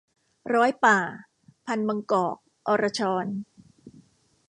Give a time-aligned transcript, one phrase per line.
[0.53, 0.99] ร้อยป่า-
[1.65, 3.25] พันธุ์ บางกอก-อรชร